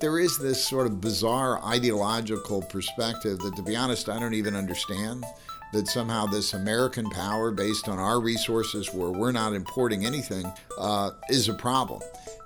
There 0.00 0.20
is 0.20 0.38
this 0.38 0.64
sort 0.64 0.86
of 0.86 1.00
bizarre 1.00 1.60
ideological 1.64 2.62
perspective 2.62 3.40
that, 3.40 3.56
to 3.56 3.62
be 3.62 3.74
honest, 3.74 4.08
I 4.08 4.20
don't 4.20 4.34
even 4.34 4.54
understand. 4.54 5.24
That 5.72 5.88
somehow 5.88 6.24
this 6.26 6.54
American 6.54 7.10
power, 7.10 7.50
based 7.50 7.88
on 7.88 7.98
our 7.98 8.20
resources, 8.20 8.94
where 8.94 9.10
we're 9.10 9.32
not 9.32 9.54
importing 9.54 10.06
anything, 10.06 10.50
uh, 10.78 11.10
is 11.28 11.48
a 11.48 11.54
problem, 11.54 12.00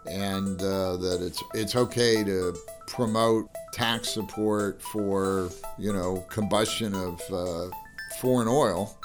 and 0.07 0.59
uh, 0.63 0.97
that 0.97 1.19
it's 1.21 1.45
it's 1.53 1.77
okay 1.77 2.25
to 2.25 2.57
promote 2.87 3.51
tax 3.75 4.09
support 4.09 4.81
for 4.81 5.51
you 5.79 5.93
know 5.93 6.25
combustion 6.31 6.95
of 6.95 7.21
uh, 7.31 7.69
foreign 8.19 8.49
oil, 8.49 8.99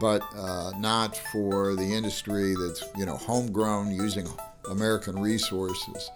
but 0.00 0.22
uh, 0.34 0.72
not 0.78 1.14
for 1.30 1.76
the 1.76 1.94
industry 1.94 2.54
that's 2.54 2.82
you 2.96 3.04
know 3.04 3.18
homegrown 3.18 3.92
using 3.92 4.26
American 4.70 5.20
resources. 5.20 6.10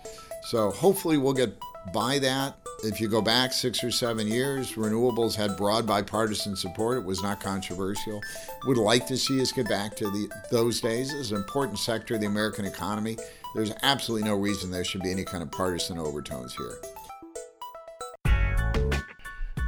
So 0.46 0.70
hopefully 0.70 1.18
we'll 1.18 1.32
get 1.32 1.58
by 1.92 2.20
that. 2.20 2.58
If 2.84 3.00
you 3.00 3.08
go 3.08 3.20
back 3.20 3.52
six 3.52 3.82
or 3.82 3.90
seven 3.90 4.28
years, 4.28 4.74
renewables 4.74 5.34
had 5.34 5.56
broad 5.56 5.88
bipartisan 5.88 6.54
support. 6.54 6.98
It 6.98 7.04
was 7.04 7.20
not 7.20 7.40
controversial. 7.40 8.20
Would 8.66 8.76
like 8.76 9.08
to 9.08 9.16
see 9.16 9.40
us 9.40 9.50
get 9.50 9.68
back 9.68 9.96
to 9.96 10.04
the, 10.04 10.30
those 10.52 10.80
days 10.80 11.12
as 11.12 11.32
an 11.32 11.38
important 11.38 11.80
sector 11.80 12.14
of 12.14 12.20
the 12.20 12.28
American 12.28 12.64
economy. 12.64 13.18
There's 13.56 13.72
absolutely 13.82 14.28
no 14.28 14.36
reason 14.36 14.70
there 14.70 14.84
should 14.84 15.02
be 15.02 15.10
any 15.10 15.24
kind 15.24 15.42
of 15.42 15.50
partisan 15.50 15.98
overtones 15.98 16.54
here. 16.54 16.78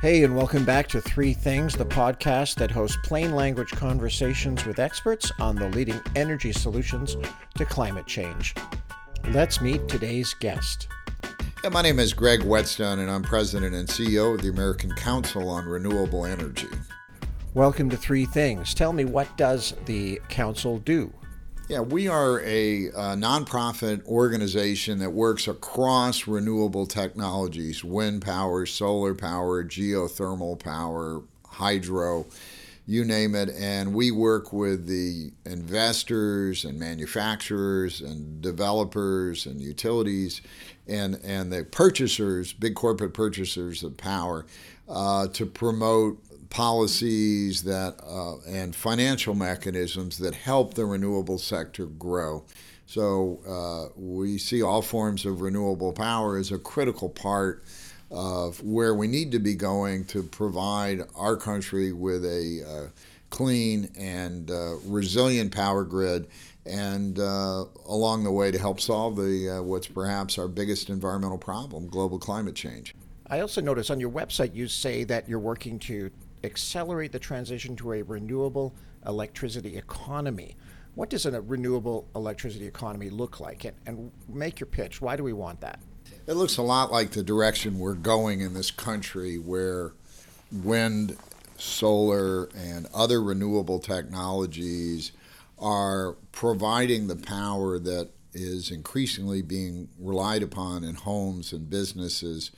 Hey, 0.00 0.22
and 0.22 0.36
welcome 0.36 0.64
back 0.64 0.86
to 0.90 1.00
Three 1.00 1.34
Things, 1.34 1.74
the 1.74 1.86
podcast 1.86 2.54
that 2.56 2.70
hosts 2.70 2.98
plain 3.02 3.34
language 3.34 3.72
conversations 3.72 4.64
with 4.64 4.78
experts 4.78 5.32
on 5.40 5.56
the 5.56 5.70
leading 5.70 6.00
energy 6.14 6.52
solutions 6.52 7.16
to 7.56 7.64
climate 7.64 8.06
change. 8.06 8.54
Let's 9.32 9.60
meet 9.60 9.86
today's 9.88 10.32
guest. 10.32 10.88
Yeah, 11.62 11.68
my 11.68 11.82
name 11.82 11.98
is 11.98 12.14
Greg 12.14 12.40
Wetstone, 12.40 12.98
and 12.98 13.10
I'm 13.10 13.22
president 13.22 13.74
and 13.74 13.86
CEO 13.86 14.34
of 14.34 14.40
the 14.40 14.48
American 14.48 14.90
Council 14.94 15.50
on 15.50 15.66
Renewable 15.66 16.24
Energy. 16.24 16.68
Welcome 17.52 17.90
to 17.90 17.96
Three 17.98 18.24
Things. 18.24 18.72
Tell 18.72 18.94
me, 18.94 19.04
what 19.04 19.36
does 19.36 19.74
the 19.84 20.18
council 20.30 20.78
do? 20.78 21.12
Yeah, 21.68 21.80
we 21.80 22.08
are 22.08 22.40
a, 22.40 22.86
a 22.86 23.16
nonprofit 23.16 24.02
organization 24.06 24.98
that 25.00 25.10
works 25.10 25.46
across 25.46 26.26
renewable 26.26 26.86
technologies 26.86 27.84
wind 27.84 28.22
power, 28.22 28.64
solar 28.64 29.14
power, 29.14 29.62
geothermal 29.62 30.58
power, 30.58 31.20
hydro 31.46 32.24
you 32.88 33.04
name 33.04 33.34
it. 33.34 33.50
And 33.50 33.92
we 33.92 34.10
work 34.10 34.50
with 34.50 34.86
the 34.86 35.30
investors 35.44 36.64
and 36.64 36.78
manufacturers 36.78 38.00
and 38.00 38.40
developers 38.40 39.44
and 39.44 39.60
utilities 39.60 40.40
and, 40.88 41.20
and 41.22 41.52
the 41.52 41.64
purchasers, 41.64 42.54
big 42.54 42.74
corporate 42.74 43.12
purchasers 43.12 43.84
of 43.84 43.98
power, 43.98 44.46
uh, 44.88 45.28
to 45.28 45.44
promote 45.44 46.18
policies 46.48 47.62
that 47.64 47.96
uh, 48.02 48.38
and 48.48 48.74
financial 48.74 49.34
mechanisms 49.34 50.16
that 50.16 50.34
help 50.34 50.72
the 50.72 50.86
renewable 50.86 51.36
sector 51.36 51.84
grow. 51.84 52.42
So 52.86 53.40
uh, 53.46 53.92
we 54.00 54.38
see 54.38 54.62
all 54.62 54.80
forms 54.80 55.26
of 55.26 55.42
renewable 55.42 55.92
power 55.92 56.38
as 56.38 56.50
a 56.52 56.58
critical 56.58 57.10
part 57.10 57.62
of 58.10 58.62
where 58.62 58.94
we 58.94 59.06
need 59.06 59.32
to 59.32 59.38
be 59.38 59.54
going 59.54 60.04
to 60.06 60.22
provide 60.22 61.02
our 61.14 61.36
country 61.36 61.92
with 61.92 62.24
a 62.24 62.64
uh, 62.66 63.00
clean 63.30 63.90
and 63.98 64.50
uh, 64.50 64.76
resilient 64.86 65.54
power 65.54 65.84
grid 65.84 66.26
and 66.64 67.18
uh, 67.18 67.64
along 67.86 68.24
the 68.24 68.32
way 68.32 68.50
to 68.50 68.58
help 68.58 68.80
solve 68.80 69.16
the 69.16 69.58
uh, 69.58 69.62
what's 69.62 69.86
perhaps 69.86 70.38
our 70.38 70.48
biggest 70.48 70.90
environmental 70.90 71.38
problem 71.38 71.86
global 71.88 72.18
climate 72.18 72.54
change. 72.54 72.94
I 73.26 73.40
also 73.40 73.60
notice 73.60 73.90
on 73.90 74.00
your 74.00 74.10
website 74.10 74.54
you 74.54 74.68
say 74.68 75.04
that 75.04 75.28
you're 75.28 75.38
working 75.38 75.78
to 75.80 76.10
accelerate 76.44 77.12
the 77.12 77.18
transition 77.18 77.76
to 77.76 77.92
a 77.92 78.02
renewable 78.02 78.74
electricity 79.06 79.76
economy. 79.76 80.56
What 80.94 81.10
does 81.10 81.26
a 81.26 81.40
renewable 81.42 82.08
electricity 82.14 82.66
economy 82.66 83.10
look 83.10 83.38
like? 83.38 83.64
And, 83.64 83.76
and 83.86 84.12
make 84.28 84.60
your 84.60 84.66
pitch. 84.66 85.00
Why 85.00 85.14
do 85.16 85.22
we 85.22 85.32
want 85.32 85.60
that 85.60 85.78
it 86.26 86.34
looks 86.34 86.56
a 86.56 86.62
lot 86.62 86.92
like 86.92 87.10
the 87.10 87.22
direction 87.22 87.78
we're 87.78 87.94
going 87.94 88.40
in 88.40 88.54
this 88.54 88.70
country, 88.70 89.36
where 89.36 89.92
wind, 90.52 91.16
solar, 91.56 92.48
and 92.56 92.86
other 92.94 93.22
renewable 93.22 93.78
technologies 93.78 95.12
are 95.58 96.16
providing 96.32 97.08
the 97.08 97.16
power 97.16 97.78
that 97.78 98.10
is 98.32 98.70
increasingly 98.70 99.42
being 99.42 99.88
relied 99.98 100.42
upon 100.42 100.84
in 100.84 100.94
homes 100.94 101.52
and 101.52 101.70
businesses 101.70 102.50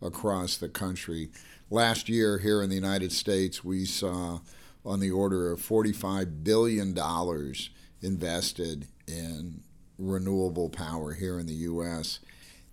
across 0.00 0.56
the 0.56 0.68
country. 0.68 1.28
Last 1.70 2.08
year, 2.08 2.38
here 2.38 2.62
in 2.62 2.70
the 2.70 2.76
United 2.76 3.12
States, 3.12 3.64
we 3.64 3.84
saw 3.84 4.40
on 4.84 5.00
the 5.00 5.10
order 5.10 5.50
of 5.50 5.60
$45 5.60 6.44
billion 6.44 6.96
invested 8.02 8.86
in 9.08 9.62
renewable 9.98 10.68
power 10.68 11.14
here 11.14 11.40
in 11.40 11.46
the 11.46 11.54
U.S. 11.54 12.20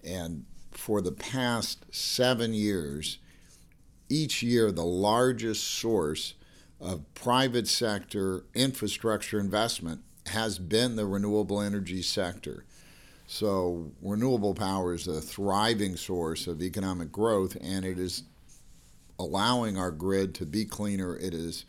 And 0.06 0.46
for 0.72 1.02
the 1.02 1.12
past 1.12 1.86
seven 1.92 2.54
years, 2.54 3.20
each 4.10 4.44
year 4.44 4.72
the 4.72 4.86
largest 4.86 5.64
source 5.64 6.34
of 6.80 7.02
private 7.14 7.68
sector 7.68 8.44
infrastructure 8.54 9.40
investment 9.40 10.02
has 10.28 10.60
been 10.60 10.96
the 10.96 11.06
renewable 11.06 11.62
energy 11.62 12.02
sector. 12.02 12.66
So, 13.26 13.92
renewable 14.02 14.54
power 14.54 14.94
is 14.94 15.08
a 15.08 15.22
thriving 15.22 15.96
source 15.96 16.46
of 16.46 16.62
economic 16.62 17.12
growth 17.12 17.58
and 17.62 17.86
it 17.86 17.98
is 17.98 18.24
allowing 19.18 19.78
our 19.78 19.92
grid 19.92 20.36
to 20.36 20.46
be 20.46 20.66
cleaner. 20.66 21.16
It 21.16 21.34
is 21.34 21.66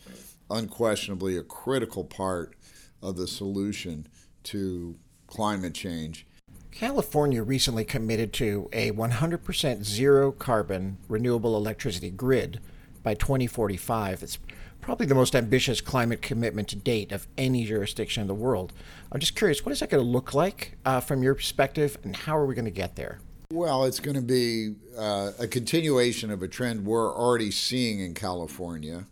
unquestionably 0.50 1.36
a 1.36 1.42
critical 1.42 2.04
part 2.04 2.54
of 3.00 3.16
the 3.16 3.28
solution 3.28 4.06
to 4.44 4.96
climate 5.26 5.74
change. 5.74 6.26
California 6.74 7.40
recently 7.40 7.84
committed 7.84 8.32
to 8.32 8.68
a 8.72 8.90
100% 8.90 9.84
zero 9.84 10.32
carbon 10.32 10.98
renewable 11.08 11.56
electricity 11.56 12.10
grid 12.10 12.58
by 13.04 13.14
2045. 13.14 14.24
It's 14.24 14.40
probably 14.80 15.06
the 15.06 15.14
most 15.14 15.36
ambitious 15.36 15.80
climate 15.80 16.20
commitment 16.20 16.66
to 16.68 16.76
date 16.76 17.12
of 17.12 17.28
any 17.38 17.64
jurisdiction 17.64 18.22
in 18.22 18.26
the 18.26 18.34
world. 18.34 18.72
I'm 19.12 19.20
just 19.20 19.36
curious, 19.36 19.64
what 19.64 19.70
is 19.70 19.78
that 19.80 19.90
going 19.90 20.02
to 20.02 20.10
look 20.10 20.34
like 20.34 20.76
uh, 20.84 20.98
from 20.98 21.22
your 21.22 21.36
perspective, 21.36 21.96
and 22.02 22.16
how 22.16 22.36
are 22.36 22.44
we 22.44 22.56
going 22.56 22.64
to 22.64 22.72
get 22.72 22.96
there? 22.96 23.20
Well, 23.52 23.84
it's 23.84 24.00
going 24.00 24.16
to 24.16 24.20
be 24.20 24.74
uh, 24.98 25.30
a 25.38 25.46
continuation 25.46 26.32
of 26.32 26.42
a 26.42 26.48
trend 26.48 26.84
we're 26.84 27.14
already 27.16 27.52
seeing 27.52 28.00
in 28.00 28.14
California 28.14 29.06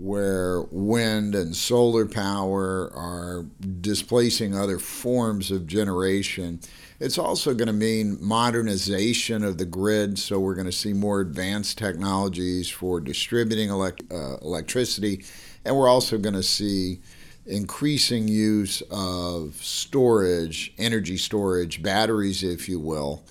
where 0.00 0.62
wind 0.70 1.34
and 1.34 1.54
solar 1.54 2.06
power 2.06 2.90
are 2.94 3.44
displacing 3.82 4.56
other 4.56 4.78
forms 4.78 5.50
of 5.50 5.66
generation. 5.66 6.58
It's 6.98 7.18
also 7.18 7.52
going 7.52 7.66
to 7.66 7.74
mean 7.74 8.16
modernization 8.18 9.44
of 9.44 9.58
the 9.58 9.66
grid, 9.66 10.18
so 10.18 10.40
we're 10.40 10.54
going 10.54 10.64
to 10.66 10.72
see 10.72 10.94
more 10.94 11.20
advanced 11.20 11.76
technologies 11.76 12.70
for 12.70 12.98
distributing 12.98 13.68
elect- 13.68 14.10
uh, 14.10 14.38
electricity, 14.38 15.22
and 15.66 15.76
we're 15.76 15.88
also 15.88 16.16
going 16.16 16.34
to 16.34 16.42
see 16.42 17.00
increasing 17.44 18.26
use 18.26 18.82
of 18.90 19.54
storage, 19.56 20.72
energy 20.78 21.18
storage, 21.18 21.82
batteries, 21.82 22.42
if 22.42 22.70
you 22.70 22.80
will, 22.80 23.22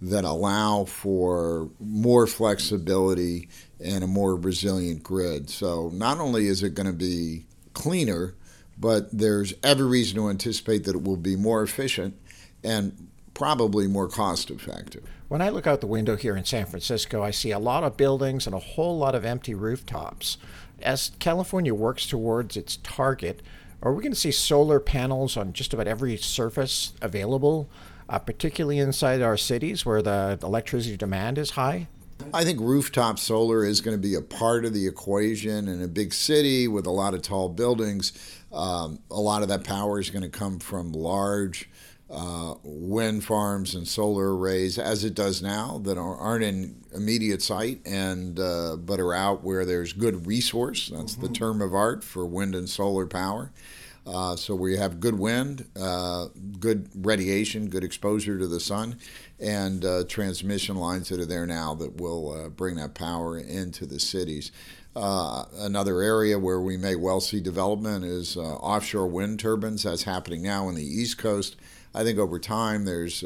that 0.00 0.24
allow 0.24 0.84
for 0.84 1.68
more 1.80 2.28
flexibility 2.28 3.48
and 3.82 4.04
a 4.04 4.06
more 4.06 4.36
resilient 4.36 5.02
grid. 5.02 5.50
So 5.50 5.90
not 5.92 6.18
only 6.18 6.46
is 6.46 6.62
it 6.62 6.74
going 6.74 6.86
to 6.86 6.92
be 6.92 7.44
cleaner, 7.74 8.34
but 8.78 9.16
there's 9.16 9.54
every 9.62 9.86
reason 9.86 10.16
to 10.16 10.28
anticipate 10.28 10.84
that 10.84 10.96
it 10.96 11.02
will 11.02 11.16
be 11.16 11.36
more 11.36 11.62
efficient 11.62 12.16
and 12.64 13.08
probably 13.34 13.86
more 13.86 14.08
cost 14.08 14.50
effective. 14.50 15.04
When 15.28 15.40
I 15.40 15.48
look 15.48 15.66
out 15.66 15.80
the 15.80 15.86
window 15.86 16.16
here 16.16 16.36
in 16.36 16.44
San 16.44 16.66
Francisco, 16.66 17.22
I 17.22 17.30
see 17.30 17.50
a 17.50 17.58
lot 17.58 17.84
of 17.84 17.96
buildings 17.96 18.46
and 18.46 18.54
a 18.54 18.58
whole 18.58 18.98
lot 18.98 19.14
of 19.14 19.24
empty 19.24 19.54
rooftops. 19.54 20.36
As 20.82 21.12
California 21.18 21.74
works 21.74 22.06
towards 22.06 22.56
its 22.56 22.76
target, 22.78 23.40
are 23.82 23.92
we 23.92 24.02
going 24.02 24.12
to 24.12 24.18
see 24.18 24.30
solar 24.30 24.78
panels 24.78 25.36
on 25.36 25.52
just 25.52 25.72
about 25.72 25.86
every 25.88 26.16
surface 26.16 26.92
available, 27.00 27.68
uh, 28.08 28.18
particularly 28.18 28.78
inside 28.78 29.22
our 29.22 29.36
cities 29.36 29.86
where 29.86 30.02
the 30.02 30.38
electricity 30.42 30.96
demand 30.96 31.38
is 31.38 31.50
high? 31.50 31.88
I 32.34 32.44
think 32.44 32.60
rooftop 32.60 33.18
solar 33.18 33.64
is 33.64 33.80
going 33.80 33.96
to 33.96 34.00
be 34.00 34.14
a 34.14 34.20
part 34.20 34.64
of 34.64 34.72
the 34.72 34.86
equation 34.86 35.68
in 35.68 35.82
a 35.82 35.88
big 35.88 36.12
city 36.12 36.68
with 36.68 36.86
a 36.86 36.90
lot 36.90 37.14
of 37.14 37.22
tall 37.22 37.48
buildings. 37.48 38.12
Um, 38.52 38.98
a 39.10 39.20
lot 39.20 39.42
of 39.42 39.48
that 39.48 39.64
power 39.64 39.98
is 39.98 40.10
going 40.10 40.22
to 40.22 40.28
come 40.28 40.58
from 40.58 40.92
large 40.92 41.68
uh, 42.10 42.54
wind 42.62 43.24
farms 43.24 43.74
and 43.74 43.88
solar 43.88 44.36
arrays, 44.36 44.78
as 44.78 45.02
it 45.02 45.14
does 45.14 45.40
now, 45.40 45.78
that 45.84 45.96
aren't 45.96 46.44
in 46.44 46.76
immediate 46.94 47.40
sight 47.40 47.80
and 47.86 48.38
uh, 48.38 48.76
but 48.76 49.00
are 49.00 49.14
out 49.14 49.42
where 49.42 49.64
there's 49.64 49.94
good 49.94 50.26
resource. 50.26 50.90
That's 50.94 51.14
mm-hmm. 51.14 51.26
the 51.26 51.32
term 51.32 51.62
of 51.62 51.74
art 51.74 52.04
for 52.04 52.26
wind 52.26 52.54
and 52.54 52.68
solar 52.68 53.06
power. 53.06 53.50
Uh, 54.06 54.34
so 54.34 54.54
we 54.54 54.76
have 54.76 54.98
good 54.98 55.18
wind, 55.18 55.64
uh, 55.80 56.26
good 56.58 56.88
radiation, 56.94 57.68
good 57.68 57.84
exposure 57.84 58.36
to 58.38 58.48
the 58.48 58.58
sun, 58.58 58.98
and 59.38 59.84
uh, 59.84 60.02
transmission 60.08 60.76
lines 60.76 61.08
that 61.08 61.20
are 61.20 61.26
there 61.26 61.46
now 61.46 61.74
that 61.74 62.00
will 62.00 62.32
uh, 62.32 62.48
bring 62.48 62.76
that 62.76 62.94
power 62.94 63.38
into 63.38 63.86
the 63.86 64.00
cities. 64.00 64.50
Uh, 64.96 65.44
another 65.54 66.02
area 66.02 66.38
where 66.38 66.60
we 66.60 66.76
may 66.76 66.96
well 66.96 67.20
see 67.20 67.40
development 67.40 68.04
is 68.04 68.36
uh, 68.36 68.40
offshore 68.40 69.06
wind 69.06 69.38
turbines. 69.38 69.84
That's 69.84 70.02
happening 70.02 70.42
now 70.42 70.66
on 70.66 70.74
the 70.74 70.84
East 70.84 71.16
Coast. 71.16 71.56
I 71.94 72.02
think 72.02 72.18
over 72.18 72.38
time 72.38 72.84
there's 72.84 73.24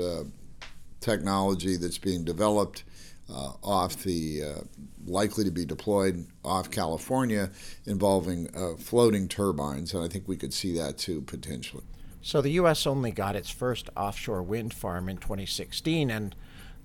technology 1.01 1.77
that's 1.77 1.99
being 1.99 2.25
developed 2.25 2.85
uh, 3.33 3.53
off 3.63 4.03
the 4.03 4.43
uh, 4.43 4.61
likely 5.07 5.45
to 5.45 5.51
be 5.51 5.65
deployed 5.65 6.27
off 6.45 6.71
California 6.71 7.51
involving 7.85 8.49
uh, 8.57 8.77
floating 8.77 9.29
turbines, 9.29 9.95
and 9.95 10.05
I 10.05 10.09
think 10.09 10.29
we 10.29 10.37
could 10.37 10.55
see 10.55 10.77
that 10.79 10.99
too 10.99 11.23
potentially. 11.23 11.85
So 12.23 12.41
the 12.41 12.51
U.S. 12.51 12.87
only 12.87 13.13
got 13.13 13.37
its 13.37 13.51
first 13.51 13.89
offshore 13.97 14.43
wind 14.43 14.75
farm 14.75 15.09
in 15.09 15.17
2016, 15.19 16.11
and 16.11 16.35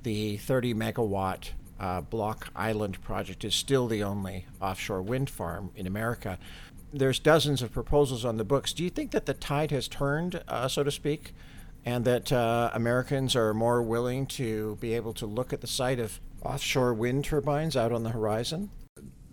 the 0.03 0.37
30 0.37 0.73
megawatt 0.73 1.49
uh, 1.79 2.01
Block 2.01 2.49
Island 2.55 3.01
project 3.01 3.43
is 3.43 3.55
still 3.55 3.87
the 3.87 4.03
only 4.03 4.45
offshore 4.61 5.01
wind 5.01 5.29
farm 5.29 5.71
in 5.75 5.87
America. 5.87 6.37
There's 6.93 7.17
dozens 7.17 7.61
of 7.61 7.71
proposals 7.71 8.23
on 8.23 8.37
the 8.37 8.43
books. 8.43 8.71
Do 8.73 8.83
you 8.83 8.89
think 8.89 9.11
that 9.11 9.25
the 9.25 9.33
tide 9.33 9.71
has 9.71 9.87
turned, 9.87 10.43
uh, 10.47 10.67
so 10.67 10.83
to 10.83 10.91
speak, 10.91 11.33
and 11.83 12.05
that 12.05 12.31
uh, 12.31 12.69
Americans 12.73 13.35
are 13.35 13.53
more 13.53 13.81
willing 13.81 14.27
to 14.27 14.77
be 14.79 14.93
able 14.93 15.13
to 15.13 15.25
look 15.25 15.53
at 15.53 15.61
the 15.61 15.67
sight 15.67 15.99
of 15.99 16.19
offshore 16.43 16.93
wind 16.93 17.25
turbines 17.25 17.75
out 17.75 17.91
on 17.91 18.03
the 18.03 18.09
horizon? 18.09 18.69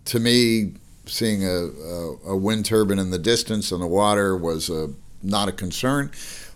To 0.05 0.19
me, 0.19 0.73
seeing 1.05 1.43
a, 1.43 1.49
a, 1.49 2.31
a 2.31 2.37
wind 2.37 2.65
turbine 2.65 2.99
in 2.99 3.11
the 3.11 3.19
distance 3.19 3.71
on 3.71 3.79
the 3.79 3.87
water 3.87 4.35
was 4.37 4.69
a, 4.69 4.89
not 5.21 5.49
a 5.49 5.51
concern. 5.51 6.11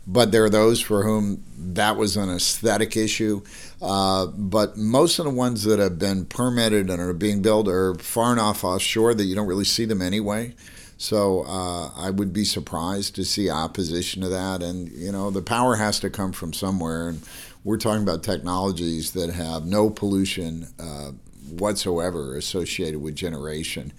But 0.06 0.34
there 0.34 0.44
are 0.44 0.50
those 0.50 0.82
for 0.82 1.04
whom 1.04 1.44
that 1.58 1.96
was 1.96 2.18
an 2.18 2.30
aesthetic 2.30 2.98
issue. 2.98 3.42
Uh, 3.82 4.26
but 4.28 4.76
most 4.76 5.18
of 5.18 5.26
the 5.26 5.32
ones 5.32 5.64
that 5.64 5.80
have 5.80 5.98
been 5.98 6.26
permitted 6.26 6.90
and 6.90 7.02
are 7.02 7.14
being 7.14 7.42
built 7.42 7.70
are 7.70 7.96
far 7.96 8.34
enough 8.34 8.66
offshore 8.66 9.14
that 9.14 9.24
you 9.24 9.34
don't 9.34 9.48
really 9.48 9.64
see 9.64 9.86
them 9.86 10.02
anyway. 10.02 10.54
So 10.98 11.44
uh, 11.44 11.90
I 11.96 12.10
would 12.10 12.34
be 12.34 12.46
surprised 12.46 13.16
to 13.16 13.26
see 13.26 13.50
opposition 13.50 14.22
to 14.22 14.30
that. 14.30 14.62
And, 14.62 14.92
you 14.92 15.12
know, 15.12 15.32
the 15.32 15.42
power 15.42 15.76
has 15.76 16.00
to 16.02 16.10
come 16.10 16.32
from 16.32 16.54
somewhere. 16.54 17.10
And 17.10 17.22
we're 17.64 17.78
talking 17.78 18.04
about 18.04 18.24
technologies 18.24 19.12
that 19.12 19.32
have 19.32 19.66
no 19.66 19.90
pollution 19.90 20.68
uh, 20.80 21.12
whatsoever 21.50 22.38
associated 22.38 23.02
with 23.02 23.16
generation. 23.16 23.94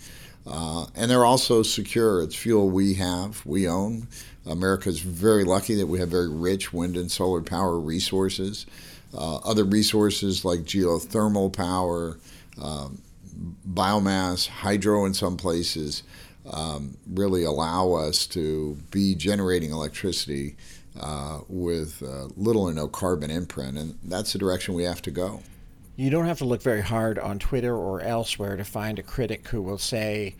Uh, 0.46 0.86
and 0.94 1.10
they're 1.10 1.24
also 1.24 1.62
secure. 1.62 2.22
It's 2.22 2.36
fuel 2.36 2.68
we 2.68 2.94
have, 2.94 3.44
we 3.46 3.66
own. 3.66 4.08
America's 4.46 5.00
very 5.00 5.44
lucky 5.44 5.74
that 5.74 5.86
we 5.86 5.98
have 6.00 6.10
very 6.10 6.28
rich 6.28 6.72
wind 6.72 6.96
and 6.96 7.10
solar 7.10 7.40
power 7.40 7.78
resources. 7.78 8.66
Uh, 9.16 9.36
other 9.36 9.64
resources 9.64 10.44
like 10.44 10.60
geothermal 10.60 11.50
power, 11.50 12.18
um, 12.60 13.00
biomass, 13.68 14.48
hydro 14.48 15.06
in 15.06 15.14
some 15.14 15.36
places 15.36 16.02
um, 16.50 16.96
really 17.06 17.44
allow 17.44 17.92
us 17.92 18.26
to 18.28 18.76
be 18.90 19.14
generating 19.14 19.70
electricity 19.70 20.56
uh, 21.00 21.40
with 21.48 22.02
uh, 22.02 22.28
little 22.36 22.62
or 22.62 22.72
no 22.72 22.88
carbon 22.88 23.30
imprint, 23.30 23.78
and 23.78 23.98
that's 24.04 24.32
the 24.32 24.38
direction 24.38 24.74
we 24.74 24.84
have 24.84 25.02
to 25.02 25.10
go. 25.10 25.42
You 25.96 26.10
don't 26.10 26.26
have 26.26 26.38
to 26.38 26.44
look 26.44 26.62
very 26.62 26.82
hard 26.82 27.18
on 27.18 27.38
Twitter 27.38 27.76
or 27.76 28.00
elsewhere 28.00 28.56
to 28.56 28.64
find 28.64 28.98
a 28.98 29.02
critic 29.02 29.48
who 29.48 29.62
will 29.62 29.78
say, 29.78 30.34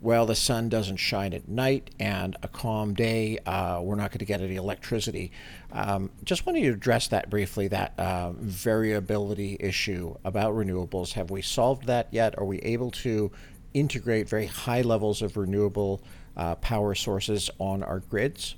well, 0.00 0.26
the 0.26 0.34
sun 0.34 0.68
doesn't 0.68 0.98
shine 0.98 1.32
at 1.32 1.48
night 1.48 1.90
and 1.98 2.36
a 2.42 2.48
calm 2.48 2.94
day, 2.94 3.38
uh, 3.46 3.80
we're 3.82 3.96
not 3.96 4.10
going 4.10 4.20
to 4.20 4.24
get 4.24 4.40
any 4.40 4.56
electricity. 4.56 5.32
Um, 5.72 6.10
just 6.24 6.46
wanted 6.46 6.60
to 6.62 6.68
address 6.68 7.08
that 7.08 7.30
briefly 7.30 7.68
that 7.68 7.98
uh, 7.98 8.32
variability 8.32 9.56
issue 9.58 10.14
about 10.24 10.54
renewables. 10.54 11.14
Have 11.14 11.30
we 11.30 11.42
solved 11.42 11.86
that 11.86 12.08
yet? 12.12 12.38
Are 12.38 12.44
we 12.44 12.58
able 12.60 12.90
to 12.92 13.32
integrate 13.74 14.28
very 14.28 14.46
high 14.46 14.82
levels 14.82 15.22
of 15.22 15.36
renewable 15.36 16.02
uh, 16.36 16.54
power 16.56 16.94
sources 16.94 17.50
on 17.58 17.82
our 17.82 18.00
grids? 18.00 18.54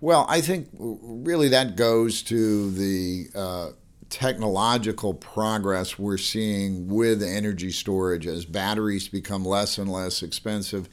Well, 0.00 0.26
I 0.28 0.40
think 0.40 0.68
really 0.78 1.48
that 1.48 1.76
goes 1.76 2.22
to 2.22 2.70
the 2.70 3.26
uh, 3.34 3.70
technological 4.08 5.14
progress 5.14 5.98
we're 5.98 6.18
seeing 6.18 6.88
with 6.88 7.22
energy 7.22 7.70
storage 7.70 8.26
as 8.26 8.44
batteries 8.44 9.08
become 9.08 9.44
less 9.44 9.78
and 9.78 9.90
less 9.90 10.22
expensive. 10.22 10.88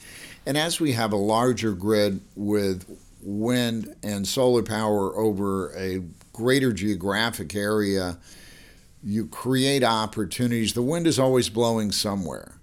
And 0.45 0.57
as 0.57 0.79
we 0.79 0.93
have 0.93 1.11
a 1.11 1.17
larger 1.17 1.73
grid 1.73 2.21
with 2.35 2.85
wind 3.21 3.95
and 4.03 4.27
solar 4.27 4.63
power 4.63 5.15
over 5.17 5.75
a 5.75 6.03
greater 6.31 6.71
geographic 6.71 7.55
area, 7.55 8.17
you 9.03 9.27
create 9.27 9.83
opportunities. 9.83 10.73
The 10.73 10.81
wind 10.81 11.07
is 11.07 11.17
always 11.19 11.49
blowing 11.49 11.91
somewhere. 11.91 12.56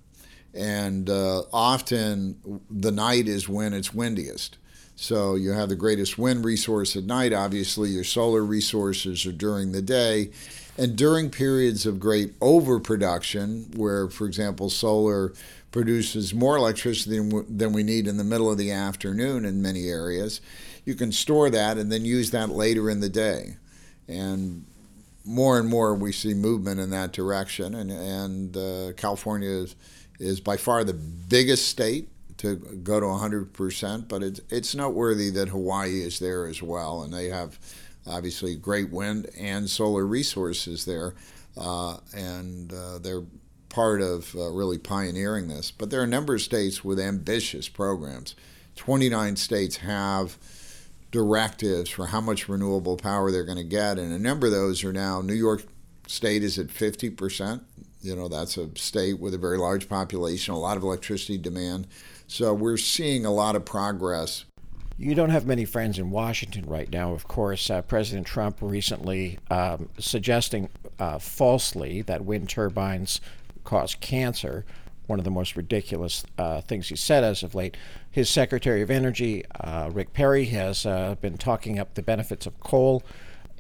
And 0.55 1.11
uh, 1.11 1.43
often 1.53 2.61
the 2.71 2.93
night 2.93 3.27
is 3.27 3.49
when 3.49 3.73
it's 3.73 3.93
windiest. 3.93 4.57
So 4.97 5.35
you 5.35 5.51
have 5.51 5.69
the 5.69 5.77
greatest 5.77 6.19
wind 6.19 6.45
resource 6.45 6.95
at 6.95 7.05
night. 7.05 7.33
Obviously, 7.33 7.91
your 7.91 8.05
solar 8.05 8.45
resources 8.45 9.27
are 9.27 9.33
during 9.33 9.73
the 9.73 9.83
day. 9.83 10.31
And 10.77 10.97
during 10.97 11.31
periods 11.31 11.87
of 11.87 12.01
great 12.01 12.35
overproduction, 12.41 13.73
where, 13.77 14.09
for 14.09 14.27
example, 14.27 14.71
solar 14.71 15.33
produces 15.73 16.33
more 16.33 16.57
electricity 16.57 17.19
than 17.49 17.73
we 17.73 17.83
need 17.83 18.07
in 18.07 18.17
the 18.17 18.25
middle 18.25 18.51
of 18.51 18.59
the 18.59 18.71
afternoon 18.71 19.45
in 19.45 19.61
many 19.61 19.89
areas, 19.89 20.41
you 20.85 20.95
can 20.95 21.11
store 21.11 21.51
that 21.51 21.79
and 21.79 21.91
then 21.91 22.05
use 22.05 22.31
that 22.31 22.51
later 22.51 22.89
in 22.91 23.01
the 23.01 23.09
day. 23.09 23.57
And 24.07 24.65
more 25.25 25.59
and 25.59 25.69
more 25.69 25.95
we 25.95 26.13
see 26.13 26.35
movement 26.35 26.79
in 26.79 26.91
that 26.91 27.13
direction. 27.13 27.75
And, 27.75 27.91
and 27.91 28.57
uh, 28.57 28.93
California 28.97 29.49
is, 29.49 29.75
is 30.19 30.41
by 30.41 30.57
far 30.57 30.85
the 30.85 30.95
biggest 30.95 31.69
state 31.69 32.09
to 32.39 32.57
go 32.57 33.01
to 33.01 33.07
100%, 33.07 34.09
but 34.09 34.23
it's, 34.23 34.41
it's 34.51 34.75
noteworthy 34.75 35.31
that 35.31 35.49
Hawaii 35.49 36.03
is 36.03 36.19
there 36.19 36.47
as 36.47 36.63
well, 36.63 37.03
and 37.03 37.13
they 37.13 37.29
have 37.29 37.59
obviously 38.07 38.57
great 38.57 38.91
wind 38.91 39.29
and 39.39 39.69
solar 39.71 40.07
resources 40.07 40.85
there, 40.85 41.15
uh, 41.57 41.99
and 42.15 42.73
uh, 42.73 42.99
they're 42.99 43.23
part 43.69 44.01
of 44.01 44.35
uh, 44.37 44.51
really 44.51 44.79
pioneering 44.79 45.49
this. 45.49 45.71
But 45.71 45.91
there 45.91 46.01
are 46.01 46.05
a 46.05 46.09
number 46.09 46.35
of 46.35 46.43
states 46.43 46.85
with 46.85 47.01
ambitious 47.01 47.69
programs. 47.69 48.35
29 48.77 49.37
states 49.37 49.79
have 49.79 50.37
directives 51.11 51.91
for 51.91 52.07
how 52.07 52.21
much 52.21 52.49
renewable 52.49 52.97
power 52.97 53.31
they're 53.31 53.45
going 53.45 53.59
to 53.59 53.65
get, 53.65 53.99
and 53.99 54.13
a 54.13 54.19
number 54.19 54.47
of 54.47 54.53
those 54.53 54.85
are 54.85 54.93
now 54.93 55.21
New 55.21 55.35
York 55.35 55.65
State 56.07 56.43
is 56.43 56.59
at 56.59 56.67
50%. 56.67 57.63
You 58.05 58.15
know, 58.15 58.29
that's 58.29 58.59
a 58.59 58.69
state 58.77 59.19
with 59.19 59.33
a 59.33 59.39
very 59.39 59.57
large 59.57 59.89
population, 59.89 60.53
a 60.53 60.59
lot 60.59 60.77
of 60.77 60.83
electricity 60.83 61.39
demand. 61.39 61.87
So 62.27 62.53
we're 62.53 62.77
seeing 62.77 63.25
a 63.25 63.31
lot 63.31 63.57
of 63.57 63.65
progress. 63.65 64.45
You 64.99 65.15
don't 65.15 65.31
have 65.31 65.47
many 65.47 65.65
friends 65.65 65.99
in 65.99 66.11
Washington 66.11 66.67
right 66.67 66.91
now, 66.93 67.15
of 67.15 67.27
course. 67.27 67.71
Uh, 67.71 67.81
President 67.81 68.27
Trump 68.27 68.59
recently 68.61 69.39
um, 69.51 69.89
suggesting 69.99 70.69
uh, 70.99 71.19
falsely 71.19 72.03
that 72.03 72.27
wind 72.27 72.51
turbines 72.51 73.23
cause 73.65 73.95
cancer, 73.95 74.67
one 75.07 75.19
of 75.19 75.25
the 75.25 75.31
most 75.31 75.57
ridiculous 75.57 76.25
uh, 76.37 76.61
things 76.61 76.91
he 76.91 76.97
said 76.97 77.25
as 77.25 77.43
of 77.43 77.55
late. 77.55 77.75
His 78.11 78.29
Secretary 78.29 78.83
of 78.83 78.91
Energy, 78.91 79.45
uh, 79.61 79.89
Rick 79.91 80.13
Perry, 80.13 80.45
has 80.47 80.85
uh, 80.85 81.15
been 81.23 81.39
talking 81.39 81.79
up 81.79 81.95
the 81.95 82.03
benefits 82.03 82.45
of 82.45 82.61
coal. 82.61 83.03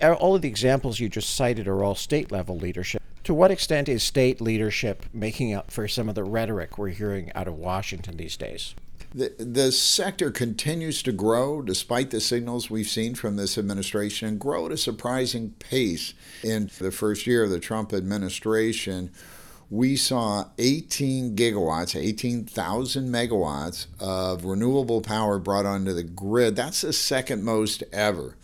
All 0.02 0.34
of 0.36 0.42
the 0.42 0.48
examples 0.48 1.00
you 1.00 1.08
just 1.08 1.34
cited 1.34 1.66
are 1.66 1.82
all 1.82 1.94
state 1.94 2.30
level 2.30 2.58
leadership. 2.58 3.00
To 3.24 3.32
what 3.32 3.50
extent 3.50 3.88
is 3.88 4.02
state 4.02 4.42
leadership 4.42 5.06
making 5.10 5.54
up 5.54 5.70
for 5.70 5.88
some 5.88 6.10
of 6.10 6.14
the 6.14 6.24
rhetoric 6.24 6.76
we're 6.76 6.90
hearing 6.90 7.32
out 7.34 7.48
of 7.48 7.54
Washington 7.54 8.18
these 8.18 8.36
days? 8.36 8.74
The, 9.14 9.32
the 9.38 9.72
sector 9.72 10.30
continues 10.30 11.02
to 11.04 11.12
grow 11.12 11.62
despite 11.62 12.10
the 12.10 12.20
signals 12.20 12.68
we've 12.68 12.88
seen 12.88 13.14
from 13.14 13.36
this 13.36 13.56
administration 13.56 14.28
and 14.28 14.38
grow 14.38 14.66
at 14.66 14.72
a 14.72 14.76
surprising 14.76 15.54
pace. 15.58 16.12
In 16.42 16.70
the 16.78 16.90
first 16.90 17.26
year 17.26 17.44
of 17.44 17.50
the 17.50 17.60
Trump 17.60 17.94
administration, 17.94 19.10
we 19.70 19.96
saw 19.96 20.48
18 20.58 21.34
gigawatts, 21.34 21.98
18,000 21.98 23.08
megawatts 23.08 23.86
of 24.00 24.44
renewable 24.44 25.00
power 25.00 25.38
brought 25.38 25.64
onto 25.64 25.94
the 25.94 26.02
grid. 26.02 26.56
That's 26.56 26.82
the 26.82 26.92
second 26.92 27.42
most 27.42 27.84
ever. 27.90 28.36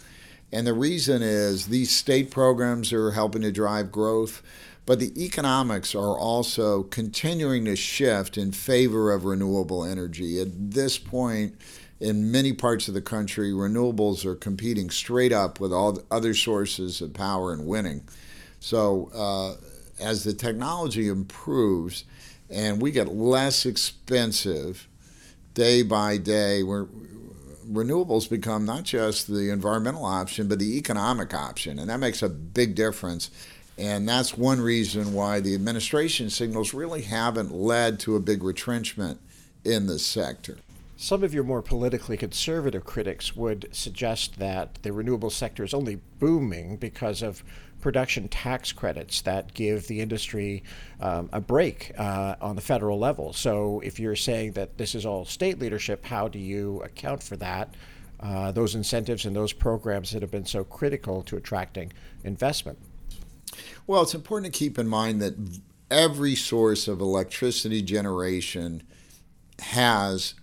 And 0.53 0.67
the 0.67 0.75
reason 0.75 1.23
is 1.23 1.67
these 1.67 1.91
state 1.91 2.31
programs 2.31 2.93
are 2.93 3.13
helping 3.13 3.43
to 3.43 3.53
drive 3.53 3.93
growth. 3.93 4.43
But 4.87 4.99
the 4.99 5.25
economics 5.25 5.95
are 5.95 6.19
also 6.19 6.83
continuing 6.85 7.65
to 7.67 7.77
shift 7.77 8.37
in 8.37 8.53
favor 8.53 9.13
of 9.13 9.25
renewable 9.25 9.85
energy. 9.85 10.41
At 10.41 10.73
this 10.73 10.99
point, 10.99 11.55
in 12.01 12.33
many 12.33 12.53
parts 12.53 12.89
of 12.89 12.95
the 12.95 13.03
country, 13.03 13.53
renewables 13.53 14.25
are 14.25 14.35
competing 14.35 14.91
straight 14.91 15.33
up 15.33 15.61
with 15.61 15.73
all 15.73 16.03
other 16.11 16.35
sources 16.35 17.01
of 17.01 17.13
power 17.13 17.53
and 17.53 17.67
winning. 17.67 18.03
So, 18.59 19.11
uh, 19.15 19.63
as 20.03 20.25
the 20.25 20.33
technology 20.33 21.09
improves 21.09 22.05
and 22.49 22.81
we 22.81 22.91
get 22.91 23.15
less 23.15 23.67
expensive 23.67 24.89
day 25.55 25.83
by 25.83 26.17
day, 26.17 26.63
we're 26.63 26.87
renewables 27.71 28.29
become 28.29 28.65
not 28.65 28.83
just 28.83 29.29
the 29.29 29.51
environmental 29.51 30.05
option, 30.05 30.49
but 30.49 30.59
the 30.59 30.77
economic 30.77 31.33
option. 31.33 31.79
And 31.79 31.89
that 31.89 31.99
makes 31.99 32.23
a 32.23 32.29
big 32.29 32.75
difference. 32.75 33.31
And 33.81 34.07
that's 34.07 34.37
one 34.37 34.61
reason 34.61 35.15
why 35.15 35.41
the 35.41 35.55
administration 35.55 36.29
signals 36.29 36.75
really 36.75 37.01
haven't 37.01 37.51
led 37.51 37.99
to 38.01 38.15
a 38.15 38.21
big 38.21 38.43
retrenchment 38.43 39.19
in 39.65 39.87
the 39.87 39.99
sector. 39.99 40.59
Some 40.99 41.25
of 41.25 41.33
your 41.33 41.45
more 41.45 41.63
politically 41.63 42.19
conservative 42.19 42.85
critics 42.85 43.35
would 43.35 43.71
suggest 43.73 44.39
that 44.39 44.75
the 44.83 44.93
renewable 44.93 45.31
sector 45.31 45.65
is 45.65 45.73
only 45.73 45.99
booming 46.19 46.77
because 46.77 47.23
of 47.23 47.43
production 47.81 48.29
tax 48.29 48.71
credits 48.71 49.23
that 49.23 49.55
give 49.55 49.87
the 49.87 50.03
industry 50.03 50.63
um, 51.01 51.31
a 51.33 51.41
break 51.41 51.93
uh, 51.97 52.37
on 52.43 52.57
the 52.57 52.61
federal 52.61 52.99
level. 52.99 53.33
So, 53.33 53.81
if 53.81 53.99
you're 53.99 54.15
saying 54.15 54.53
that 54.53 54.77
this 54.77 54.95
is 54.95 55.07
all 55.07 55.25
state 55.25 55.59
leadership, 55.59 56.05
how 56.05 56.29
do 56.29 56.39
you 56.39 56.83
account 56.83 57.23
for 57.23 57.37
that? 57.37 57.75
Uh, 58.21 58.53
those 58.53 58.75
incentives 58.75 59.25
and 59.25 59.35
those 59.35 59.55
programs 59.55 60.11
that 60.11 60.21
have 60.21 60.31
been 60.31 60.45
so 60.45 60.65
critical 60.65 61.23
to 61.23 61.39
attracting 61.39 61.91
investment. 62.25 62.79
Well, 63.87 64.03
it's 64.03 64.15
important 64.15 64.53
to 64.53 64.59
keep 64.59 64.79
in 64.79 64.89
mind 64.89 65.21
that 65.23 65.35
every 65.91 66.35
source 66.35 66.89
of 66.89 67.01
electricity 67.01 67.83
generation 67.83 68.83
has 69.59 70.35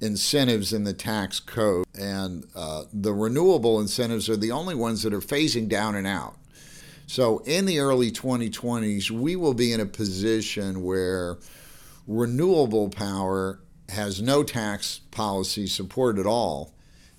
incentives 0.00 0.72
in 0.72 0.84
the 0.84 0.92
tax 0.92 1.38
code, 1.40 1.86
and 1.98 2.46
uh, 2.54 2.84
the 2.92 3.12
renewable 3.12 3.80
incentives 3.80 4.28
are 4.28 4.36
the 4.36 4.50
only 4.50 4.74
ones 4.74 5.02
that 5.02 5.12
are 5.12 5.20
phasing 5.20 5.68
down 5.68 5.94
and 5.94 6.06
out. 6.06 6.36
So, 7.06 7.38
in 7.40 7.66
the 7.66 7.78
early 7.78 8.10
2020s, 8.10 9.10
we 9.10 9.36
will 9.36 9.54
be 9.54 9.72
in 9.72 9.80
a 9.80 9.86
position 9.86 10.82
where 10.82 11.38
renewable 12.06 12.88
power 12.88 13.60
has 13.90 14.22
no 14.22 14.42
tax 14.42 15.00
policy 15.10 15.66
support 15.66 16.18
at 16.18 16.26
all, 16.26 16.72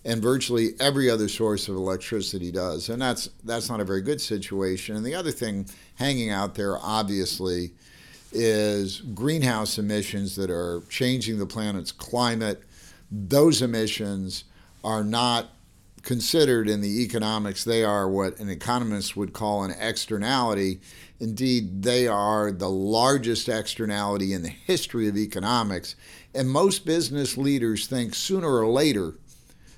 and 0.05 0.21
virtually 0.21 0.71
every 0.79 1.09
other 1.09 1.27
source 1.27 1.67
of 1.69 1.75
electricity 1.75 2.51
does. 2.51 2.89
And 2.89 3.01
that's 3.01 3.29
that's 3.43 3.69
not 3.69 3.79
a 3.79 3.85
very 3.85 4.01
good 4.01 4.21
situation. 4.21 4.95
And 4.95 5.05
the 5.05 5.15
other 5.15 5.31
thing 5.31 5.67
hanging 5.95 6.29
out 6.29 6.55
there, 6.55 6.77
obviously, 6.77 7.71
is 8.31 9.01
greenhouse 9.01 9.77
emissions 9.77 10.35
that 10.35 10.49
are 10.49 10.81
changing 10.89 11.37
the 11.37 11.45
planet's 11.45 11.91
climate 11.91 12.63
those 13.13 13.61
emissions 13.61 14.43
are 14.83 15.03
not 15.03 15.51
considered 16.01 16.67
in 16.67 16.81
the 16.81 17.03
economics. 17.03 17.63
They 17.63 17.83
are 17.83 18.09
what 18.09 18.39
an 18.39 18.49
economist 18.49 19.15
would 19.15 19.33
call 19.33 19.63
an 19.63 19.73
externality. 19.79 20.81
Indeed, 21.19 21.83
they 21.83 22.07
are 22.07 22.51
the 22.51 22.69
largest 22.69 23.47
externality 23.47 24.33
in 24.33 24.41
the 24.41 24.49
history 24.49 25.07
of 25.07 25.15
economics. 25.15 25.95
And 26.33 26.49
most 26.49 26.85
business 26.85 27.37
leaders 27.37 27.87
think 27.87 28.15
sooner 28.15 28.49
or 28.49 28.67
later 28.67 29.13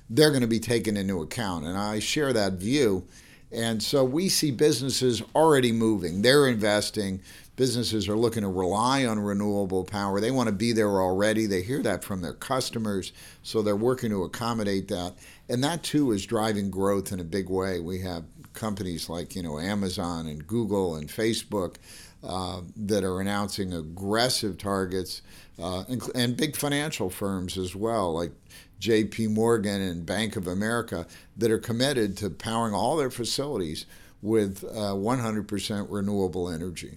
they're 0.08 0.30
going 0.30 0.42
to 0.42 0.46
be 0.46 0.60
taken 0.60 0.96
into 0.96 1.20
account. 1.22 1.64
And 1.64 1.76
I 1.76 1.98
share 1.98 2.32
that 2.32 2.54
view. 2.54 3.06
And 3.52 3.82
so 3.82 4.04
we 4.04 4.28
see 4.28 4.50
businesses 4.50 5.22
already 5.34 5.72
moving, 5.72 6.22
they're 6.22 6.46
investing 6.46 7.20
businesses 7.56 8.06
are 8.06 8.16
looking 8.16 8.42
to 8.42 8.48
rely 8.48 9.04
on 9.06 9.18
renewable 9.18 9.82
power. 9.82 10.20
They 10.20 10.30
want 10.30 10.48
to 10.48 10.54
be 10.54 10.72
there 10.72 11.00
already. 11.00 11.46
They 11.46 11.62
hear 11.62 11.82
that 11.82 12.04
from 12.04 12.20
their 12.20 12.34
customers, 12.34 13.12
so 13.42 13.62
they're 13.62 13.74
working 13.74 14.10
to 14.10 14.22
accommodate 14.24 14.88
that. 14.88 15.14
And 15.48 15.64
that 15.64 15.82
too 15.82 16.12
is 16.12 16.26
driving 16.26 16.70
growth 16.70 17.12
in 17.12 17.20
a 17.20 17.24
big 17.24 17.48
way. 17.48 17.80
We 17.80 18.00
have 18.00 18.24
companies 18.52 19.08
like 19.08 19.34
you 19.34 19.42
know 19.42 19.58
Amazon 19.58 20.26
and 20.26 20.46
Google 20.46 20.96
and 20.96 21.08
Facebook 21.08 21.76
uh, 22.22 22.60
that 22.76 23.04
are 23.04 23.20
announcing 23.20 23.72
aggressive 23.72 24.58
targets, 24.58 25.22
uh, 25.58 25.84
and, 26.14 26.36
big 26.36 26.54
financial 26.54 27.08
firms 27.08 27.56
as 27.56 27.74
well, 27.74 28.12
like 28.12 28.32
J.P. 28.78 29.28
Morgan 29.28 29.80
and 29.80 30.04
Bank 30.04 30.36
of 30.36 30.46
America, 30.46 31.06
that 31.36 31.50
are 31.50 31.58
committed 31.58 32.16
to 32.18 32.30
powering 32.30 32.74
all 32.74 32.96
their 32.96 33.10
facilities 33.10 33.86
with 34.20 34.64
uh, 34.64 34.92
100% 34.92 35.86
renewable 35.88 36.50
energy. 36.50 36.96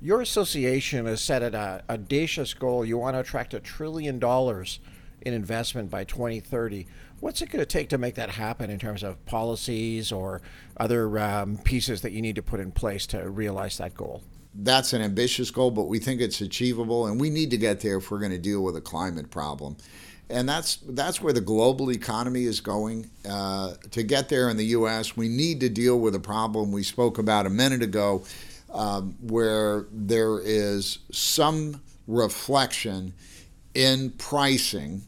Your 0.00 0.20
association 0.20 1.06
has 1.06 1.20
set 1.20 1.42
an 1.42 1.82
audacious 1.88 2.54
goal. 2.54 2.84
You 2.84 2.98
want 2.98 3.14
to 3.14 3.20
attract 3.20 3.54
a 3.54 3.60
trillion 3.60 4.18
dollars 4.18 4.78
in 5.22 5.34
investment 5.34 5.90
by 5.90 6.04
2030. 6.04 6.86
What's 7.18 7.42
it 7.42 7.50
going 7.50 7.60
to 7.60 7.66
take 7.66 7.88
to 7.88 7.98
make 7.98 8.14
that 8.14 8.30
happen 8.30 8.70
in 8.70 8.78
terms 8.78 9.02
of 9.02 9.24
policies 9.26 10.12
or 10.12 10.42
other 10.76 11.18
um, 11.18 11.58
pieces 11.58 12.02
that 12.02 12.12
you 12.12 12.22
need 12.22 12.36
to 12.36 12.42
put 12.42 12.60
in 12.60 12.70
place 12.70 13.06
to 13.08 13.28
realize 13.28 13.78
that 13.78 13.94
goal? 13.94 14.22
That's 14.58 14.92
an 14.92 15.02
ambitious 15.02 15.50
goal, 15.50 15.70
but 15.70 15.84
we 15.84 15.98
think 15.98 16.20
it's 16.20 16.40
achievable, 16.40 17.06
and 17.06 17.20
we 17.20 17.30
need 17.30 17.50
to 17.50 17.58
get 17.58 17.80
there 17.80 17.98
if 17.98 18.10
we're 18.10 18.20
going 18.20 18.32
to 18.32 18.38
deal 18.38 18.62
with 18.62 18.76
a 18.76 18.80
climate 18.80 19.30
problem. 19.30 19.76
And 20.28 20.48
that's 20.48 20.76
that's 20.88 21.20
where 21.20 21.32
the 21.32 21.40
global 21.40 21.90
economy 21.92 22.44
is 22.44 22.60
going. 22.60 23.10
Uh, 23.28 23.74
to 23.92 24.02
get 24.02 24.28
there 24.28 24.48
in 24.48 24.56
the 24.56 24.66
U.S., 24.66 25.16
we 25.16 25.28
need 25.28 25.60
to 25.60 25.68
deal 25.68 26.00
with 26.00 26.14
a 26.14 26.20
problem 26.20 26.72
we 26.72 26.82
spoke 26.82 27.18
about 27.18 27.46
a 27.46 27.50
minute 27.50 27.82
ago 27.82 28.24
um, 28.72 29.14
where 29.20 29.86
there 29.92 30.40
is 30.40 30.98
some 31.12 31.80
reflection 32.06 33.14
in 33.74 34.10
pricing 34.10 35.02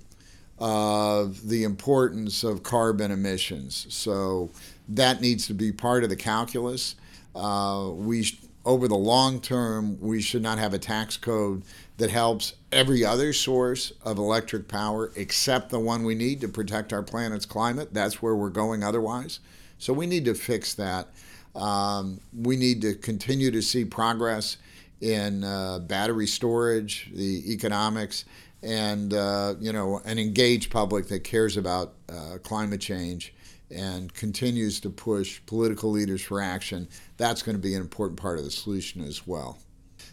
of 0.59 1.49
the 1.49 1.64
importance 1.64 2.45
of 2.45 2.62
carbon 2.62 3.11
emissions. 3.11 3.87
So 3.90 4.50
that 4.88 5.21
needs 5.21 5.47
to 5.47 5.55
be 5.55 5.73
part 5.73 6.05
of 6.05 6.11
the 6.11 6.17
calculus. 6.17 6.97
Uh, 7.35 7.90
we 7.93 8.25
over 8.68 8.87
the 8.87 8.94
long 8.94 9.40
term, 9.40 9.98
we 9.98 10.20
should 10.20 10.42
not 10.42 10.58
have 10.58 10.75
a 10.75 10.78
tax 10.78 11.16
code 11.16 11.62
that 11.96 12.10
helps 12.10 12.52
every 12.70 13.02
other 13.02 13.32
source 13.32 13.94
of 14.04 14.18
electric 14.18 14.68
power 14.68 15.10
except 15.16 15.70
the 15.70 15.80
one 15.80 16.04
we 16.04 16.14
need 16.14 16.42
to 16.42 16.48
protect 16.48 16.92
our 16.92 17.02
planet's 17.02 17.46
climate. 17.46 17.94
That's 17.94 18.20
where 18.20 18.37
we're 18.37 18.50
going 18.50 18.84
otherwise. 18.84 19.40
So 19.78 19.94
we 19.94 20.06
need 20.06 20.26
to 20.26 20.34
fix 20.34 20.75
that. 20.75 21.08
Um, 21.56 22.20
we 22.37 22.56
need 22.56 22.82
to 22.82 22.94
continue 22.94 23.50
to 23.50 23.62
see 23.62 23.87
progress 23.87 24.58
in 25.00 25.44
uh, 25.44 25.78
battery 25.78 26.26
storage, 26.26 27.10
the 27.14 27.50
economics, 27.50 28.26
and 28.62 29.14
uh, 29.14 29.54
you 29.60 29.72
know 29.72 30.02
an 30.04 30.18
engaged 30.18 30.70
public 30.70 31.08
that 31.08 31.25
cares 31.25 31.56
about 31.56 31.94
uh, 32.10 32.37
climate 32.42 32.82
change 32.82 33.32
and 33.70 34.12
continues 34.14 34.80
to 34.80 34.90
push 34.90 35.40
political 35.46 35.90
leaders 35.90 36.22
for 36.22 36.40
action. 36.40 36.88
That's 37.16 37.42
going 37.42 37.56
to 37.56 37.62
be 37.62 37.75
an 37.75 37.80
important 37.80 38.18
part 38.18 38.38
of 38.38 38.44
the 38.44 38.50
solution 38.50 39.02
as 39.02 39.26
well. 39.26 39.58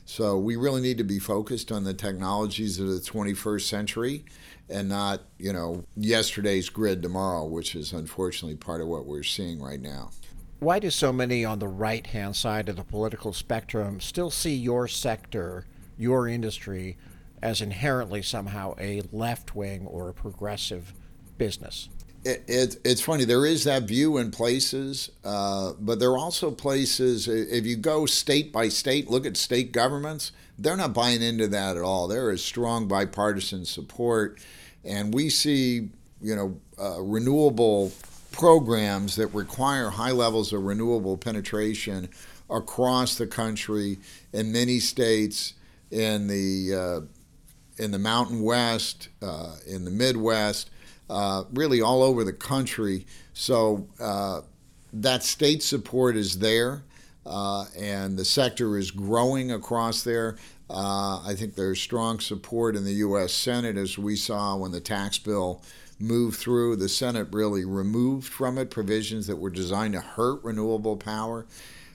So 0.06 0.38
we 0.38 0.56
really 0.56 0.82
need 0.82 0.98
to 1.00 1.04
be 1.04 1.20
focused 1.20 1.72
on 1.72 1.84
the 1.84 1.94
technologies 1.94 2.80
of 2.80 2.88
the 2.88 3.00
21st 3.00 3.62
century 3.62 4.26
and 4.70 4.90
not, 4.90 5.22
you 5.38 5.54
know, 5.54 5.84
yesterday's 5.96 6.70
grid 6.70 7.02
tomorrow, 7.02 7.46
which 7.46 7.76
is 7.76 7.94
unfortunately 7.94 8.58
part 8.58 8.82
of 8.82 8.88
what 8.88 9.06
we're 9.06 9.24
seeing 9.24 9.62
right 9.62 9.82
now 9.82 10.12
why 10.60 10.80
do 10.80 10.90
so 10.90 11.12
many 11.12 11.44
on 11.44 11.60
the 11.60 11.68
right 11.68 12.08
hand 12.08 12.36
side 12.36 12.70
of 12.70 12.76
the 12.76 12.84
political 12.84 13.34
spectrum 13.34 14.00
still 14.00 14.32
see 14.32 14.56
your 14.56 14.88
sector, 14.88 15.66
your 15.98 16.28
industry, 16.28 16.98
as 17.42 17.62
inherently 17.62 18.22
somehow 18.22 18.74
a 18.80 19.04
left 19.12 19.56
wing 19.56 19.86
or 19.86 20.10
a 20.10 20.14
progressive 20.14 20.94
business? 21.38 21.90
It, 22.26 22.44
it, 22.48 22.78
it's 22.84 23.02
funny. 23.02 23.24
There 23.24 23.46
is 23.46 23.66
that 23.66 23.84
view 23.84 24.18
in 24.18 24.32
places, 24.32 25.12
uh, 25.24 25.74
but 25.80 26.00
there 26.00 26.10
are 26.10 26.18
also 26.18 26.50
places. 26.50 27.28
If 27.28 27.68
you 27.68 27.76
go 27.76 28.08
state 28.08 28.52
by 28.52 28.70
state, 28.70 29.12
look 29.12 29.28
at 29.28 29.38
state 29.38 29.72
governments. 29.72 30.32
They're 30.58 30.76
not 30.76 30.94
buying 30.94 31.22
into 31.22 31.48
that 31.50 31.78
at 31.78 31.84
all. 31.84 32.08
There 32.08 32.32
is 32.32 32.44
strong 32.44 32.88
bipartisan 32.88 33.64
support, 33.66 34.40
and 34.84 35.14
we 35.14 35.30
see, 35.30 35.90
you 36.20 36.36
know, 36.36 36.60
uh, 36.82 37.00
renewable 37.00 37.92
programs 38.32 39.16
that 39.18 39.28
require 39.28 39.92
high 39.92 40.12
levels 40.12 40.52
of 40.52 40.64
renewable 40.64 41.18
penetration 41.18 42.10
across 42.50 43.16
the 43.16 43.28
country 43.28 44.00
in 44.34 44.52
many 44.52 44.80
states 44.80 45.54
in 45.92 46.28
the 46.28 46.74
uh, 46.74 47.02
in 47.78 47.92
the 47.92 48.00
Mountain 48.00 48.42
West, 48.42 49.10
uh, 49.22 49.58
in 49.68 49.86
the 49.86 49.92
Midwest, 49.92 50.72
uh, 51.10 51.44
really 51.54 51.82
all 51.82 52.04
over 52.04 52.24
the 52.24 52.34
country. 52.34 53.06
So 53.34 53.88
uh, 54.00 54.42
that 54.94 55.24
state 55.24 55.62
support 55.64 56.16
is 56.16 56.40
there, 56.40 56.84
uh, 57.26 57.66
and 57.78 58.18
the 58.18 58.26
sector 58.26 58.78
is 58.78 58.92
growing 58.92 59.52
across 59.52 60.04
there. 60.04 60.38
Uh, 60.70 61.22
I 61.26 61.36
think 61.36 61.56
there's 61.56 61.80
strong 61.80 62.20
support 62.20 62.76
in 62.76 62.86
the 62.86 62.94
U.S. 62.94 63.34
Senate, 63.34 63.78
as 63.78 63.98
we 63.98 64.16
saw 64.16 64.56
when 64.56 64.72
the 64.72 64.82
tax 64.82 65.18
bill 65.18 65.62
moved 66.00 66.40
through. 66.40 66.76
The 66.76 66.90
Senate 66.90 67.28
really 67.32 67.66
removed 67.66 68.28
from 68.28 68.58
it 68.58 68.72
provisions 68.72 69.28
that 69.28 69.38
were 69.38 69.50
designed 69.50 69.94
to 69.94 70.02
hurt 70.02 70.44
renewable 70.44 70.98
power. 70.98 71.46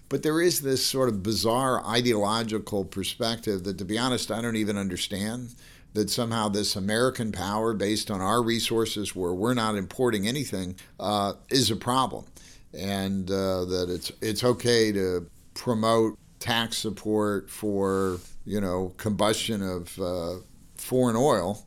But 0.08 0.22
there 0.22 0.40
is 0.40 0.60
this 0.60 0.84
sort 0.84 1.08
of 1.08 1.22
bizarre 1.22 1.84
ideological 1.86 2.84
perspective 2.84 3.64
that, 3.64 3.78
to 3.78 3.84
be 3.84 3.98
honest, 3.98 4.30
I 4.30 4.42
don't 4.42 4.56
even 4.56 4.76
understand. 4.76 5.54
That 5.94 6.08
somehow 6.08 6.48
this 6.48 6.76
American 6.76 7.32
power, 7.32 7.74
based 7.74 8.10
on 8.10 8.20
our 8.20 8.42
resources, 8.42 9.16
where 9.16 9.32
we're 9.32 9.54
not 9.54 9.74
importing 9.74 10.28
anything, 10.28 10.76
uh, 11.00 11.32
is 11.50 11.70
a 11.70 11.76
problem, 11.76 12.26
and 12.72 13.28
uh, 13.30 13.64
that 13.64 13.90
it's 13.90 14.12
it's 14.20 14.44
okay 14.44 14.92
to 14.92 15.28
promote 15.54 16.16
tax 16.38 16.78
support 16.78 17.50
for 17.50 18.18
you 18.44 18.60
know 18.60 18.92
combustion 18.96 19.62
of 19.62 19.98
uh, 20.00 20.36
foreign 20.76 21.16
oil 21.16 21.66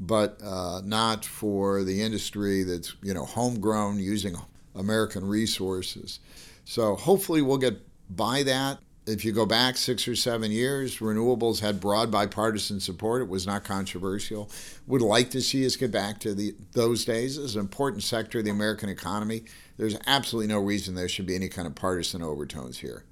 but 0.00 0.40
uh, 0.42 0.80
not 0.82 1.26
for 1.26 1.84
the 1.84 2.02
industry 2.02 2.64
that's 2.64 2.96
you 3.02 3.12
know 3.12 3.24
homegrown 3.24 3.98
using 3.98 4.34
American 4.74 5.26
resources. 5.26 6.20
So 6.64 6.96
hopefully 6.96 7.42
we'll 7.42 7.58
get 7.58 7.80
by 8.08 8.42
that. 8.44 8.78
If 9.06 9.24
you 9.24 9.32
go 9.32 9.46
back 9.46 9.76
six 9.76 10.06
or 10.06 10.14
seven 10.14 10.52
years, 10.52 10.98
renewables 10.98 11.60
had 11.60 11.80
broad 11.80 12.10
bipartisan 12.10 12.80
support. 12.80 13.22
It 13.22 13.28
was 13.28 13.46
not 13.46 13.64
controversial. 13.64 14.50
Would 14.86 15.00
like 15.00 15.30
to 15.30 15.40
see 15.40 15.64
us 15.64 15.76
get 15.76 15.90
back 15.90 16.20
to 16.20 16.34
the, 16.34 16.54
those 16.72 17.04
days. 17.04 17.38
It's 17.38 17.54
an 17.54 17.60
important 17.60 18.02
sector 18.02 18.40
of 18.40 18.44
the 18.44 18.50
American 18.50 18.88
economy. 18.88 19.44
There's 19.78 19.96
absolutely 20.06 20.48
no 20.48 20.60
reason 20.60 20.94
there 20.94 21.08
should 21.08 21.26
be 21.26 21.34
any 21.34 21.48
kind 21.48 21.66
of 21.66 21.74
partisan 21.74 22.22
overtones 22.22 22.78
here. 22.78 23.04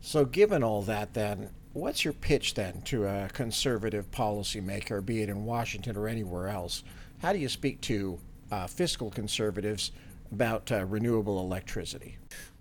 So, 0.00 0.24
given 0.24 0.64
all 0.64 0.80
that, 0.82 1.12
then, 1.12 1.50
what's 1.74 2.04
your 2.04 2.14
pitch 2.14 2.54
then 2.54 2.80
to 2.86 3.04
a 3.06 3.28
conservative 3.32 4.10
policymaker, 4.10 5.04
be 5.04 5.22
it 5.22 5.28
in 5.28 5.44
Washington 5.44 5.96
or 5.96 6.08
anywhere 6.08 6.48
else? 6.48 6.82
How 7.18 7.32
do 7.34 7.38
you 7.38 7.48
speak 7.48 7.80
to 7.82 8.18
uh, 8.50 8.66
fiscal 8.66 9.10
conservatives 9.10 9.92
about 10.32 10.72
uh, 10.72 10.84
renewable 10.86 11.40
electricity? 11.40 12.16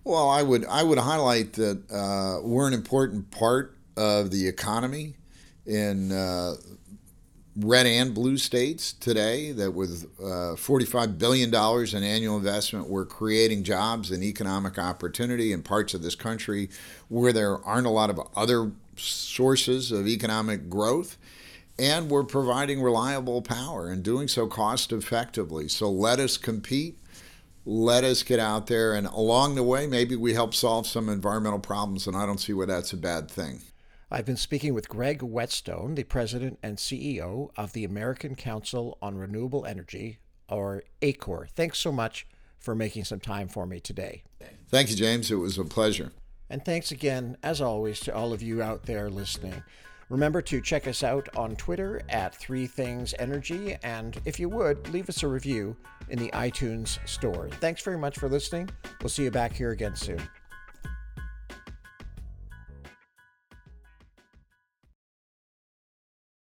Well, 0.08 0.30
I 0.30 0.42
would 0.42 0.64
I 0.68 0.84
would 0.84 1.00
highlight 1.00 1.52
that 1.54 1.92
uh, 1.92 2.40
we're 2.42 2.66
an 2.66 2.74
important 2.74 3.30
part 3.30 3.76
of 3.98 4.32
the 4.32 4.48
economy 4.48 5.16
in 5.66 6.14
uh, 6.14 6.56
red 7.58 7.86
and 7.86 8.14
blue 8.14 8.38
states 8.38 8.94
today. 8.94 9.52
That 9.52 9.72
with 9.72 10.06
uh, 10.18 10.56
$45 10.56 11.18
billion 11.18 11.54
in 11.54 12.04
annual 12.04 12.38
investment, 12.38 12.88
we're 12.88 13.06
creating 13.06 13.64
jobs 13.64 14.10
and 14.10 14.24
economic 14.24 14.80
opportunity 14.80 15.52
in 15.52 15.62
parts 15.62 15.94
of 15.94 16.02
this 16.02 16.16
country 16.16 16.70
where 17.10 17.34
there 17.34 17.58
aren't 17.66 17.86
a 17.86 17.90
lot 17.90 18.10
of 18.10 18.18
other 18.34 18.72
sources 18.96 19.92
of 19.92 20.08
economic 20.08 20.70
growth. 20.70 21.18
And 21.78 22.10
we're 22.10 22.24
providing 22.24 22.82
reliable 22.82 23.42
power 23.42 23.90
and 23.90 24.04
doing 24.04 24.30
so 24.30 24.48
cost 24.48 24.94
effectively. 24.94 25.68
So 25.68 25.92
let 25.92 26.22
us 26.22 26.38
compete 26.38 26.98
let 27.70 28.06
us 28.06 28.24
get 28.24 28.40
out 28.40 28.68
there 28.68 28.94
and 28.94 29.08
along 29.08 29.56
the 29.56 29.64
way 29.64 29.86
maybe 29.86 30.16
we 30.16 30.34
help 30.34 30.54
solve 30.54 30.88
some 30.88 31.10
environmental 31.10 31.60
problems 31.60 32.08
and 32.08 32.16
i 32.16 32.26
don't 32.26 32.40
see 32.40 32.54
where 32.54 32.66
that's 32.66 32.94
a 32.94 32.98
bad 32.98 33.30
thing. 33.30 33.62
I've 34.10 34.26
been 34.26 34.38
speaking 34.38 34.74
with 34.74 34.88
greg 34.88 35.20
wetstone 35.20 35.98
the 35.98 36.06
president 36.06 36.60
and 36.64 36.78
ceo 36.78 37.50
of 37.58 37.74
the 37.74 37.84
american 37.84 38.36
council 38.36 38.98
on 39.02 39.18
renewable 39.18 39.66
energy 39.66 40.20
or 40.48 40.84
acore 41.02 41.50
thanks 41.50 41.78
so 41.78 41.92
much 41.92 42.26
for 42.58 42.74
making 42.74 43.04
some 43.04 43.20
time 43.20 43.48
for 43.50 43.68
me 43.68 43.80
today. 43.80 44.24
Thank 44.70 44.90
you 44.90 44.96
james. 44.96 45.30
It 45.30 45.36
was 45.36 45.58
a 45.58 45.66
pleasure. 45.66 46.12
And 46.50 46.64
thanks 46.64 46.92
again 46.92 47.38
as 47.44 47.60
always 47.60 48.00
to 48.02 48.16
all 48.16 48.32
of 48.32 48.42
you 48.42 48.62
out 48.62 48.84
there 48.84 49.10
listening 49.10 49.62
Remember 50.10 50.42
to 50.42 50.62
check 50.62 50.88
us 50.88 51.04
out 51.04 51.28
on 51.36 51.58
Twitter 51.58 52.02
at 52.08 52.34
Three 52.34 52.66
Things 52.66 53.14
Energy, 53.20 53.76
and 53.84 54.20
if 54.24 54.40
you 54.40 54.48
would, 54.48 54.88
leave 54.90 55.10
us 55.10 55.22
a 55.22 55.28
review 55.28 55.76
in 56.10 56.18
the 56.18 56.30
iTunes 56.30 57.06
store. 57.06 57.50
Thanks 57.60 57.82
very 57.82 57.98
much 57.98 58.18
for 58.18 58.30
listening. 58.30 58.70
We'll 59.02 59.10
see 59.10 59.26
you 59.26 59.32
back 59.32 59.52
here 59.52 59.72
again 59.72 59.96
soon. 59.96 60.22